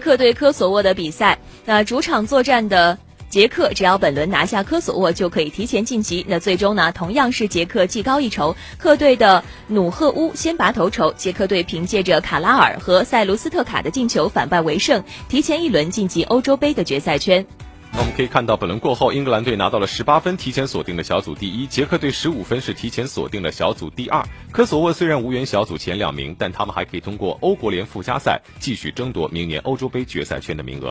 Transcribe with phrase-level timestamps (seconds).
[0.00, 6.26] 克对科索沃的比赛，那主场作战的捷克只要本轮拿下科索沃就可以提前晋级。
[6.26, 17.46] 那最终呢，同样是捷克技高一筹，客队的努赫乌先拔头筹，捷克队凭借着卡拉尔和塞卢斯特卡的进球反败为胜，提前一轮晋级欧洲杯的决赛圈。
[18.00, 24.26] 我们可以看到，本轮过后，英格兰队拿到了十八分，提前锁定了小组第一；捷克队十五分，是提前锁定了小组第二。
[24.50, 30.88] 科索沃虽然无缘小组前两名，但他们还可以通过欧国联附加赛继续争夺明年欧洲杯决赛圈的名额。